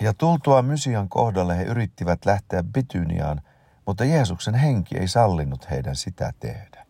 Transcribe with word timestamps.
Ja 0.00 0.14
tultua 0.14 0.62
Mysian 0.62 1.08
kohdalle 1.08 1.58
he 1.58 1.62
yrittivät 1.62 2.24
lähteä 2.24 2.62
Bityniaan, 2.62 3.40
mutta 3.86 4.04
Jeesuksen 4.04 4.54
henki 4.54 4.98
ei 4.98 5.08
sallinut 5.08 5.70
heidän 5.70 5.96
sitä 5.96 6.32
tehdä. 6.40 6.86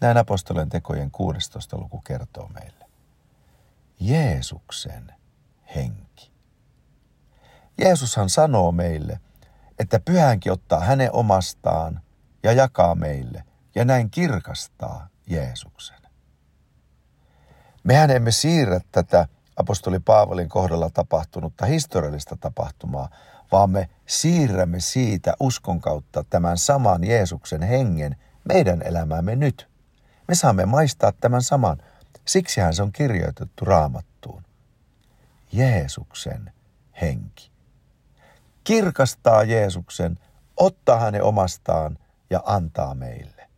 Näin 0.00 0.16
apostolen 0.16 0.68
tekojen 0.68 1.10
16. 1.10 1.78
luku 1.78 2.00
kertoo 2.00 2.48
meille. 2.48 2.86
Jeesuksen 4.00 5.14
henki. 5.76 6.32
Jeesushan 7.78 8.30
sanoo 8.30 8.72
meille, 8.72 9.20
että 9.78 10.00
pyhänkin 10.00 10.52
ottaa 10.52 10.80
hänen 10.80 11.12
omastaan 11.12 12.00
ja 12.42 12.52
jakaa 12.52 12.94
meille, 12.94 13.44
ja 13.74 13.84
näin 13.84 14.10
kirkastaa 14.10 15.08
Jeesuksen. 15.26 16.00
Mehän 17.84 18.10
emme 18.10 18.30
siirrä 18.30 18.80
tätä 18.92 19.28
apostoli 19.60 20.00
Paavalin 20.00 20.48
kohdalla 20.48 20.90
tapahtunutta 20.90 21.66
historiallista 21.66 22.36
tapahtumaa, 22.40 23.08
vaan 23.52 23.70
me 23.70 23.88
siirrämme 24.06 24.80
siitä 24.80 25.34
uskon 25.40 25.80
kautta 25.80 26.24
tämän 26.30 26.58
saman 26.58 27.04
Jeesuksen 27.04 27.62
hengen 27.62 28.16
meidän 28.44 28.82
elämäämme 28.82 29.36
nyt. 29.36 29.68
Me 30.28 30.34
saamme 30.34 30.66
maistaa 30.66 31.12
tämän 31.12 31.42
saman. 31.42 31.78
Siksihän 32.24 32.74
se 32.74 32.82
on 32.82 32.92
kirjoitettu 32.92 33.64
raamattuun. 33.64 34.42
Jeesuksen 35.52 36.52
henki. 37.00 37.50
Kirkastaa 38.64 39.42
Jeesuksen, 39.42 40.18
ottaa 40.56 41.00
hänen 41.00 41.22
omastaan 41.22 41.98
ja 42.30 42.42
antaa 42.44 42.94
meille. 42.94 43.48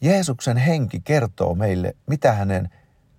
Jeesuksen 0.00 0.56
henki 0.56 1.00
kertoo 1.00 1.54
meille, 1.54 1.96
mitä 2.06 2.32
hänen 2.32 2.70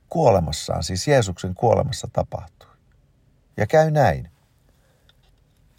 kuolemassaan, 0.10 0.84
siis 0.84 1.08
Jeesuksen 1.08 1.56
kuolemassa 1.56 2.08
tapahtui. 2.14 2.70
Ja 3.58 3.68
käy 3.68 3.92
näin. 3.92 4.30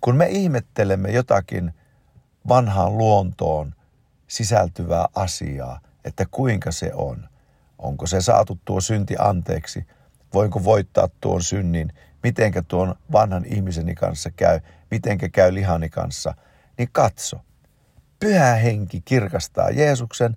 Kun 0.01 0.17
me 0.17 0.27
ihmettelemme 0.27 1.11
jotakin 1.11 1.75
vanhaan 2.49 2.99
luontoon 2.99 3.75
sisältyvää 4.29 5.07
asiaa, 5.15 5.81
että 6.05 6.27
kuinka 6.31 6.73
se 6.73 6.91
on, 6.95 7.29
onko 7.79 8.07
se 8.07 8.21
saatu 8.21 8.59
tuo 8.65 8.81
synti 8.81 9.15
anteeksi, 9.19 9.87
voinko 10.35 10.65
voittaa 10.65 11.09
tuon 11.21 11.43
synnin, 11.43 11.93
mitenkä 12.23 12.63
tuon 12.63 12.95
vanhan 13.13 13.45
ihmiseni 13.45 13.95
kanssa 13.95 14.31
käy, 14.31 14.61
mitenkä 14.91 15.29
käy 15.29 15.55
lihani 15.55 15.91
kanssa, 15.91 16.35
niin 16.79 16.89
katso. 16.93 17.41
Pyhä 18.21 18.55
henki 18.55 19.01
kirkastaa 19.05 19.71
Jeesuksen, 19.71 20.37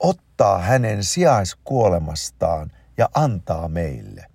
ottaa 0.00 0.58
hänen 0.58 1.04
sijaiskuolemastaan 1.04 2.72
ja 2.98 3.08
antaa 3.14 3.68
meille. 3.68 4.26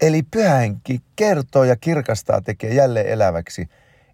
Eli 0.00 0.22
pyhänki 0.22 1.00
kertoo 1.16 1.64
ja 1.64 1.76
kirkastaa 1.76 2.40
tekee 2.40 2.74
jälleen 2.74 3.06
eläväksi, 3.06 3.68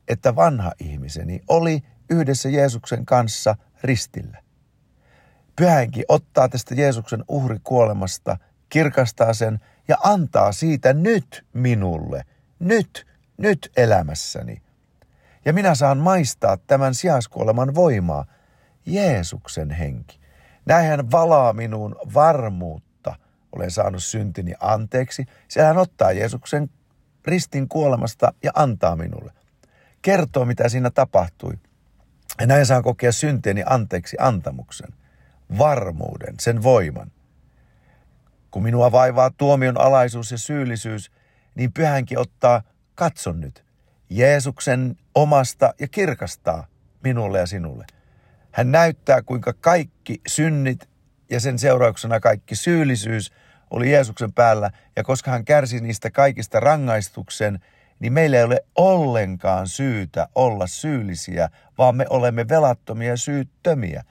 että 0.08 0.36
vanha 0.36 0.72
ihmiseni 0.80 1.40
oli 1.48 1.82
yhdessä 2.10 2.48
Jeesuksen 2.48 3.06
kanssa 3.06 3.56
ristillä. 3.82 4.42
Pyhänki 5.56 6.04
ottaa 6.08 6.48
tästä 6.48 6.74
Jeesuksen 6.74 7.24
uhrikuolemasta, 7.28 8.36
kirkastaa 8.68 9.34
sen 9.34 9.60
ja 9.88 9.96
antaa 10.02 10.52
siitä 10.52 10.92
nyt 10.92 11.46
minulle, 11.52 12.22
nyt, 12.58 13.06
nyt 13.36 13.72
elämässäni. 13.76 14.62
Ja 15.44 15.52
minä 15.52 15.74
saan 15.74 15.98
maistaa 15.98 16.56
tämän 16.56 16.94
sijaiskuoleman 16.94 17.74
voimaa, 17.74 18.24
Jeesuksen 18.86 19.70
henki. 19.70 20.20
Näin 20.66 20.86
hän 20.86 21.10
valaa 21.10 21.52
minuun 21.52 21.96
varmuutta 22.14 22.89
olen 23.53 23.70
saanut 23.70 24.03
syntini 24.03 24.55
anteeksi. 24.61 25.27
Siellä 25.48 25.69
hän 25.69 25.79
ottaa 25.79 26.12
Jeesuksen 26.12 26.70
ristin 27.25 27.69
kuolemasta 27.69 28.33
ja 28.43 28.51
antaa 28.55 28.97
minulle. 28.97 29.33
Kertoo, 30.03 30.45
mitä 30.45 30.69
siinä 30.69 30.91
tapahtui. 30.91 31.59
Ja 32.41 32.47
näin 32.47 32.67
saan 32.67 32.83
kokea 32.83 33.12
syntieni 33.12 33.62
anteeksi 33.67 34.16
antamuksen, 34.21 34.89
varmuuden, 35.59 36.34
sen 36.41 36.62
voiman. 36.62 37.12
Kun 38.50 38.62
minua 38.62 38.93
vaivaa 38.93 39.31
tuomion 39.31 39.81
alaisuus 39.81 40.31
ja 40.31 40.39
syyllisyys, 40.39 41.12
niin 41.55 41.72
pyhänkin 41.72 42.19
ottaa, 42.19 42.62
katson 42.94 43.41
nyt, 43.41 43.65
Jeesuksen 44.10 44.97
omasta 45.15 45.75
ja 45.81 45.89
kirkastaa 45.89 46.66
minulle 47.05 47.39
ja 47.39 47.47
sinulle. 47.47 47.87
Hän 48.50 48.72
näyttää, 48.72 49.22
kuinka 49.22 49.53
kaikki 49.53 50.21
synnit 50.27 50.90
ja 51.30 51.41
sen 51.41 51.58
seurauksena 51.58 52.20
kaikki 52.20 52.56
syyllisyys 52.56 53.32
oli 53.70 53.92
Jeesuksen 53.92 54.32
päällä, 54.32 54.70
ja 54.96 55.04
koska 55.04 55.30
hän 55.30 55.44
kärsi 55.44 55.80
niistä 55.80 56.10
kaikista 56.10 56.60
rangaistuksen, 56.60 57.60
niin 57.98 58.12
meillä 58.12 58.36
ei 58.38 58.44
ole 58.44 58.64
ollenkaan 58.76 59.68
syytä 59.68 60.28
olla 60.34 60.66
syyllisiä, 60.66 61.48
vaan 61.78 61.96
me 61.96 62.06
olemme 62.10 62.48
velattomia 62.48 63.08
ja 63.08 63.16
syyttömiä. 63.16 64.04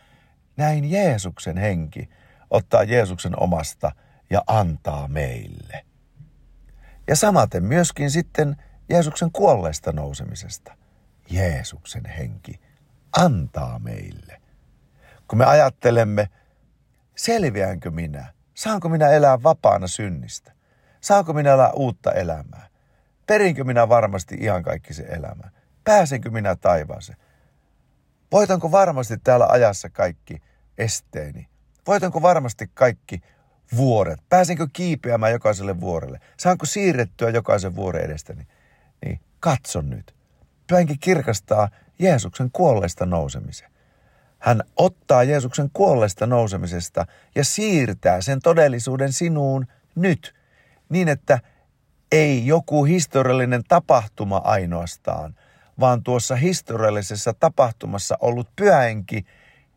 Näin 0.57 0.91
Jeesuksen 0.91 1.57
henki 1.57 2.09
ottaa 2.50 2.84
Jeesuksen 2.84 3.40
omasta 3.40 3.91
ja 4.30 4.44
antaa 4.47 5.07
meille. 5.07 5.86
Ja 7.07 7.16
samaten 7.16 7.63
myöskin 7.63 8.12
sitten 8.12 8.56
Jeesuksen 8.90 9.31
kuolleesta 9.31 9.91
nousemisesta. 9.91 10.74
Jeesuksen 11.30 12.06
henki 12.06 12.59
antaa 13.18 13.80
meille. 13.80 14.41
Kun 15.28 15.38
me 15.38 15.46
ajattelemme, 15.46 16.30
selviäänkö 17.19 17.91
minä? 17.91 18.34
Saanko 18.53 18.90
minä 18.90 19.09
elää 19.09 19.44
vapaana 19.44 19.88
synnistä? 19.88 20.52
Saanko 21.02 21.34
minä 21.34 21.53
elää 21.53 21.72
uutta 21.72 22.12
elämää? 22.12 22.68
Perinkö 23.28 23.63
minä 23.63 23.90
varmasti 23.90 24.35
ihan 24.40 24.63
kaikki 24.63 24.94
se 24.94 25.03
elämä? 25.03 25.50
Pääsenkö 25.84 26.30
minä 26.30 26.56
taivaaseen? 26.56 27.18
Voitanko 28.31 28.72
varmasti 28.72 29.18
täällä 29.18 29.47
ajassa 29.50 29.90
kaikki 29.90 30.41
esteeni? 30.78 31.50
Voitanko 31.88 32.22
varmasti 32.22 32.69
kaikki 32.74 33.22
vuoret? 33.75 34.19
Pääsenkö 34.30 34.68
kiipeämään 34.74 35.31
jokaiselle 35.31 35.80
vuorelle? 35.80 36.19
Saanko 36.38 36.66
siirrettyä 36.66 37.30
jokaisen 37.30 37.75
vuoren 37.75 38.06
edestäni? 38.06 38.47
Niin 39.06 39.19
katson 39.40 39.90
nyt. 39.90 40.16
Pyhänkin 40.68 41.00
kirkastaa 41.00 41.69
Jeesuksen 42.00 42.50
kuolleista 42.51 43.06
nousemisen. 43.06 43.72
Hän 44.40 44.64
ottaa 44.76 45.24
Jeesuksen 45.24 45.70
kuolleesta 45.74 46.28
nousemisesta 46.28 47.06
ja 47.36 47.44
siirtää 47.44 48.22
sen 48.22 48.40
todellisuuden 48.40 49.14
sinuun 49.14 49.68
nyt, 49.96 50.36
niin 50.90 51.08
että 51.08 51.40
ei 52.12 52.48
joku 52.48 52.86
historiallinen 52.86 53.64
tapahtuma 53.68 54.38
ainoastaan, 54.38 55.36
vaan 55.80 56.04
tuossa 56.04 56.36
historiallisessa 56.36 57.34
tapahtumassa 57.34 58.18
ollut 58.22 58.56
pyhänki 58.56 59.26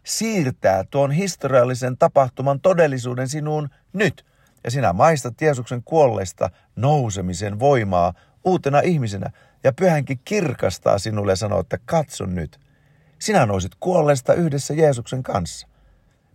siirtää 0.04 0.84
tuon 0.90 1.10
historiallisen 1.10 1.98
tapahtuman 1.98 2.60
todellisuuden 2.60 3.28
sinuun 3.28 3.68
nyt. 3.92 4.24
Ja 4.64 4.70
sinä 4.70 4.92
maistat 4.92 5.40
Jeesuksen 5.40 5.82
kuolleesta 5.84 6.50
nousemisen 6.76 7.60
voimaa 7.60 8.14
uutena 8.44 8.80
ihmisenä. 8.80 9.30
Ja 9.64 9.72
pyhänkin 9.72 10.20
kirkastaa 10.24 10.98
sinulle 10.98 11.32
ja 11.32 11.36
sanoo, 11.36 11.60
että 11.60 11.78
katso 11.84 12.26
nyt– 12.26 12.60
sinä 13.22 13.46
nousit 13.46 13.72
kuolleesta 13.80 14.34
yhdessä 14.34 14.74
Jeesuksen 14.74 15.22
kanssa. 15.22 15.68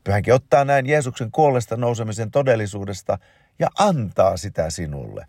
Pyhänkin 0.03 0.33
ottaa 0.33 0.65
näin 0.65 0.85
Jeesuksen 0.85 1.31
kuolleesta 1.31 1.77
nousemisen 1.77 2.31
todellisuudesta 2.31 3.17
ja 3.59 3.67
antaa 3.79 4.37
sitä 4.37 4.69
sinulle. 4.69 5.27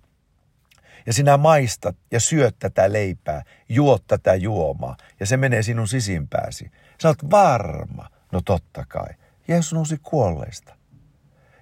Ja 1.07 1.13
sinä 1.13 1.37
maistat 1.37 1.97
ja 2.11 2.21
syöt 2.21 2.57
tätä 2.59 2.93
leipää, 2.93 3.43
juot 3.69 4.05
tätä 4.07 4.35
juomaa 4.35 4.97
ja 5.21 5.27
se 5.27 5.37
menee 5.37 5.63
sinun 5.63 5.89
sisimpääsi. 5.89 6.71
Sä 7.03 7.09
oot 7.09 7.31
varma. 7.31 8.09
No 8.33 8.41
totta 8.45 8.85
kai. 8.89 9.11
Jeesus 9.49 9.73
nousi 9.73 9.97
kuolleesta. 10.03 10.75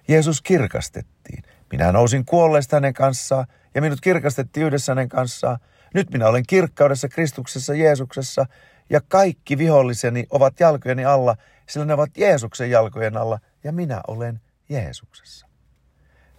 Jeesus 0.07 0.41
kirkastettiin. 0.41 1.43
Minä 1.71 1.91
nousin 1.91 2.25
kuolleesta 2.25 2.75
hänen 2.75 2.93
kanssaan 2.93 3.47
ja 3.75 3.81
minut 3.81 4.01
kirkastettiin 4.01 4.65
yhdessä 4.65 4.91
hänen 4.91 5.09
kanssaan. 5.09 5.59
Nyt 5.93 6.11
minä 6.11 6.27
olen 6.27 6.43
kirkkaudessa 6.47 7.09
Kristuksessa 7.09 7.73
Jeesuksessa 7.73 8.45
ja 8.89 9.01
kaikki 9.07 9.57
viholliseni 9.57 10.27
ovat 10.29 10.59
jalkojeni 10.59 11.05
alla, 11.05 11.35
sillä 11.69 11.85
ne 11.85 11.93
ovat 11.93 12.17
Jeesuksen 12.17 12.71
jalkojen 12.71 13.17
alla 13.17 13.39
ja 13.63 13.71
minä 13.71 14.01
olen 14.07 14.41
Jeesuksessa. 14.69 15.47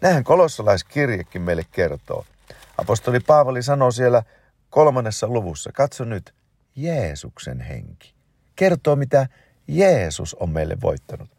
Nähän 0.00 0.24
kolossalaiskirjekin 0.24 1.42
meille 1.42 1.64
kertoo. 1.72 2.24
Apostoli 2.78 3.20
Paavali 3.20 3.62
sanoo 3.62 3.90
siellä 3.90 4.22
kolmannessa 4.70 5.28
luvussa, 5.28 5.72
katso 5.72 6.04
nyt, 6.04 6.34
Jeesuksen 6.76 7.60
henki. 7.60 8.14
Kertoo, 8.56 8.96
mitä 8.96 9.26
Jeesus 9.68 10.34
on 10.34 10.50
meille 10.50 10.76
voittanut. 10.82 11.30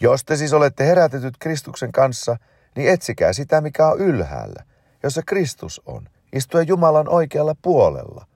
Jos 0.00 0.24
te 0.24 0.36
siis 0.36 0.52
olette 0.52 0.86
herätetyt 0.86 1.34
Kristuksen 1.38 1.92
kanssa, 1.92 2.36
niin 2.76 2.90
etsikää 2.90 3.32
sitä, 3.32 3.60
mikä 3.60 3.86
on 3.86 3.98
ylhäällä, 3.98 4.64
jossa 5.02 5.22
Kristus 5.26 5.82
on, 5.86 6.08
istuen 6.32 6.68
Jumalan 6.68 7.08
oikealla 7.08 7.54
puolella– 7.62 8.26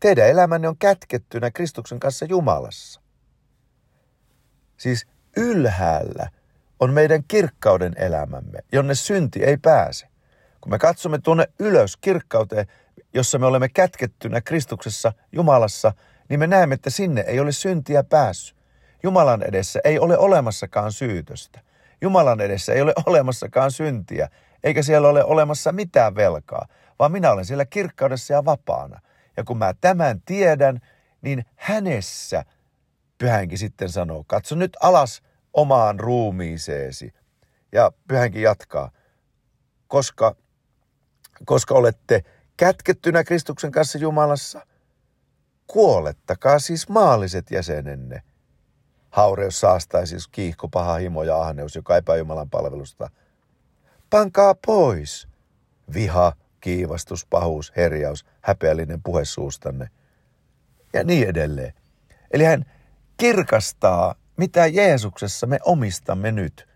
Teidän 0.00 0.28
elämänne 0.28 0.68
on 0.68 0.78
kätkettynä 0.78 1.50
Kristuksen 1.50 2.00
kanssa 2.00 2.24
Jumalassa. 2.24 3.00
Siis 4.76 5.06
ylhäällä 5.36 6.28
on 6.80 6.92
meidän 6.92 7.24
kirkkauden 7.28 7.92
elämämme, 7.96 8.58
jonne 8.72 8.94
synti 8.94 9.44
ei 9.44 9.56
pääse. 9.56 10.08
Kun 10.60 10.72
me 10.72 10.78
katsomme 10.78 11.18
tuonne 11.18 11.48
ylös 11.58 11.96
kirkkauteen, 11.96 12.66
jossa 13.14 13.38
me 13.38 13.46
olemme 13.46 13.68
kätkettynä 13.68 14.40
Kristuksessa 14.40 15.12
Jumalassa, 15.32 15.92
niin 16.28 16.40
me 16.40 16.46
näemme, 16.46 16.74
että 16.74 16.90
sinne 16.90 17.20
ei 17.20 17.40
ole 17.40 17.52
syntiä 17.52 18.02
päässyt. 18.02 18.58
Jumalan 19.02 19.42
edessä 19.42 19.80
ei 19.84 19.98
ole 19.98 20.18
olemassakaan 20.18 20.92
syytöstä. 20.92 21.60
Jumalan 22.00 22.40
edessä 22.40 22.72
ei 22.72 22.82
ole 22.82 22.92
olemassakaan 23.06 23.70
syntiä, 23.70 24.28
eikä 24.64 24.82
siellä 24.82 25.08
ole 25.08 25.24
olemassa 25.24 25.72
mitään 25.72 26.14
velkaa, 26.14 26.66
vaan 26.98 27.12
minä 27.12 27.32
olen 27.32 27.44
siellä 27.44 27.64
kirkkaudessa 27.64 28.34
ja 28.34 28.44
vapaana. 28.44 29.00
Ja 29.38 29.44
kun 29.44 29.58
mä 29.58 29.74
tämän 29.80 30.22
tiedän, 30.22 30.80
niin 31.22 31.44
hänessä 31.56 32.44
pyhänkin 33.18 33.58
sitten 33.58 33.88
sanoo, 33.88 34.24
katso 34.26 34.54
nyt 34.54 34.76
alas 34.82 35.22
omaan 35.52 36.00
ruumiiseesi. 36.00 37.12
Ja 37.72 37.92
pyhänkin 38.08 38.42
jatkaa, 38.42 38.90
koska, 39.88 40.36
koska 41.44 41.74
olette 41.74 42.24
kätkettynä 42.56 43.24
Kristuksen 43.24 43.72
kanssa 43.72 43.98
Jumalassa, 43.98 44.66
kuolettakaa 45.66 46.58
siis 46.58 46.88
maalliset 46.88 47.50
jäsenenne. 47.50 48.22
Haureus 49.10 49.60
saastaisi, 49.60 50.10
siis 50.10 50.28
kiihko, 50.28 50.68
paha 50.68 50.94
himo 50.94 51.22
ja 51.22 51.40
ahneus, 51.40 51.76
joka 51.76 51.96
epäjumalan 51.96 52.50
palvelusta. 52.50 53.10
Pankaa 54.10 54.54
pois. 54.66 55.28
Viha, 55.94 56.32
kiivastus, 56.60 57.26
pahuus, 57.26 57.72
herjaus, 57.76 58.26
häpeällinen 58.40 59.02
puhe 59.02 59.24
suustanne. 59.24 59.88
Ja 60.92 61.04
niin 61.04 61.28
edelleen. 61.28 61.74
Eli 62.30 62.44
hän 62.44 62.64
kirkastaa, 63.16 64.14
mitä 64.36 64.66
Jeesuksessa 64.66 65.46
me 65.46 65.58
omistamme 65.64 66.32
nyt. 66.32 66.68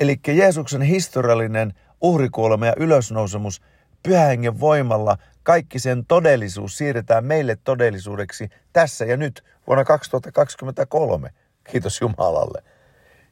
Eli 0.00 0.20
Jeesuksen 0.28 0.82
historiallinen 0.82 1.74
uhrikuolema 2.00 2.66
ja 2.66 2.74
ylösnousemus 2.76 3.62
pyhängen 4.02 4.60
voimalla 4.60 5.18
kaikki 5.42 5.78
sen 5.78 6.06
todellisuus 6.06 6.78
siirretään 6.78 7.24
meille 7.24 7.58
todellisuudeksi 7.64 8.48
tässä 8.72 9.04
ja 9.04 9.16
nyt 9.16 9.44
vuonna 9.66 9.84
2023. 9.84 11.30
Kiitos 11.70 12.00
Jumalalle. 12.00 12.62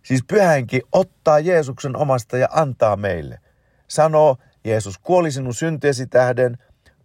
Siis 0.02 0.24
pyhänkin 0.28 0.82
ottaa 0.92 1.38
Jeesuksen 1.38 1.96
omasta 1.96 2.36
ja 2.36 2.48
antaa 2.50 2.96
meille. 2.96 3.38
Sanoo, 3.88 4.36
Jeesus 4.64 4.98
kuoli 4.98 5.32
sinun 5.32 5.54
syntiesi 5.54 6.06
tähden, 6.06 6.58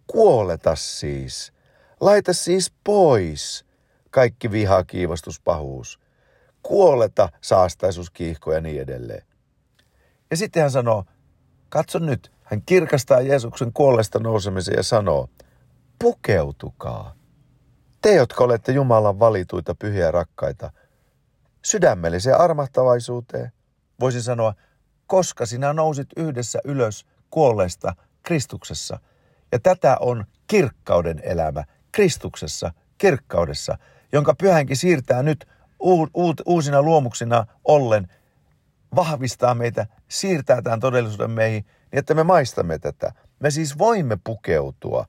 kuoleta 0.06 0.74
siis. 0.74 1.52
Laita 2.00 2.32
siis 2.32 2.72
pois 2.84 3.66
kaikki 4.10 4.50
viha, 4.50 4.84
kiivastus, 4.84 5.40
pahuus. 5.40 6.00
Kuoleta 6.62 7.28
saastaisuus, 7.40 8.10
kiihko 8.10 8.52
ja 8.52 8.60
niin 8.60 8.82
edelleen. 8.82 9.22
Ja 10.30 10.36
sitten 10.36 10.62
hän 10.62 10.70
sanoo, 10.70 11.04
katso 11.68 11.98
nyt, 11.98 12.32
hän 12.42 12.62
kirkastaa 12.66 13.20
Jeesuksen 13.20 13.72
kuolleesta 13.72 14.18
nousemisen 14.18 14.74
ja 14.76 14.82
sanoo, 14.82 15.28
pukeutukaa. 15.98 17.14
Te, 18.02 18.14
jotka 18.14 18.44
olette 18.44 18.72
Jumalan 18.72 19.18
valituita, 19.18 19.74
pyhiä 19.74 20.10
rakkaita, 20.10 20.72
sydämelliseen 21.64 22.40
armahtavaisuuteen. 22.40 23.52
Voisin 24.00 24.22
sanoa, 24.22 24.54
koska 25.06 25.46
sinä 25.46 25.72
nousit 25.72 26.08
yhdessä 26.16 26.58
ylös 26.64 27.06
kuolleesta 27.30 27.94
Kristuksessa. 28.22 28.98
Ja 29.52 29.58
tätä 29.58 29.96
on 30.00 30.24
kirkkauden 30.46 31.20
elämä 31.24 31.64
Kristuksessa, 31.92 32.72
kirkkaudessa, 32.98 33.78
jonka 34.12 34.34
pyhänkin 34.34 34.76
siirtää 34.76 35.22
nyt 35.22 35.48
uusina 36.46 36.82
luomuksina 36.82 37.46
ollen, 37.64 38.08
vahvistaa 38.94 39.54
meitä, 39.54 39.86
siirtää 40.08 40.62
tämän 40.62 40.80
todellisuuden 40.80 41.30
meihin, 41.30 41.62
niin 41.62 41.98
että 41.98 42.14
me 42.14 42.22
maistamme 42.22 42.78
tätä. 42.78 43.12
Me 43.40 43.50
siis 43.50 43.78
voimme 43.78 44.18
pukeutua 44.24 45.06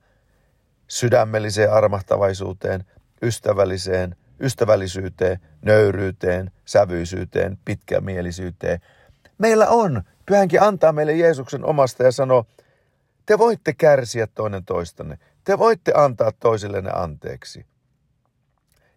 sydämelliseen 0.88 1.72
armahtavaisuuteen, 1.72 2.84
ystävälliseen, 3.22 4.16
ystävällisyyteen, 4.40 5.40
nöyryyteen, 5.62 6.50
sävyisyyteen, 6.64 7.58
pitkämielisyyteen. 7.64 8.80
Meillä 9.38 9.68
on, 9.68 10.02
pyhänkin 10.28 10.62
antaa 10.62 10.92
meille 10.92 11.12
Jeesuksen 11.12 11.64
omasta 11.64 12.02
ja 12.02 12.12
sanoo, 12.12 12.46
te 13.26 13.38
voitte 13.38 13.72
kärsiä 13.72 14.26
toinen 14.26 14.64
toistanne. 14.64 15.18
Te 15.44 15.58
voitte 15.58 15.92
antaa 15.96 16.32
toisillenne 16.32 16.90
anteeksi. 16.94 17.66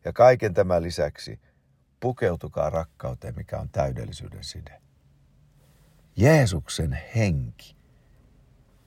Ja 0.05 0.13
kaiken 0.13 0.53
tämän 0.53 0.83
lisäksi 0.83 1.39
pukeutukaa 1.99 2.69
rakkauteen, 2.69 3.33
mikä 3.37 3.59
on 3.59 3.69
täydellisyyden 3.69 4.43
side. 4.43 4.81
Jeesuksen 6.15 6.99
henki 7.15 7.75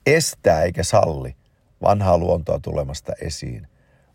estää 0.07 0.63
eikä 0.63 0.83
salli 0.83 1.37
vanhaa 1.83 2.19
luontoa 2.19 2.61
tulemasta 2.61 3.13
esiin, 3.21 3.69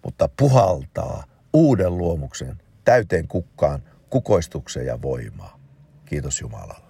mutta 0.03 0.29
puhaltaa 0.37 1.23
uuden 1.53 1.97
luomuksen 1.97 2.61
täyteen 2.83 3.27
kukkaan 3.27 3.83
kukoistukseen 4.09 4.85
ja 4.85 5.01
voimaa. 5.01 5.59
Kiitos 6.05 6.41
Jumalalle. 6.41 6.88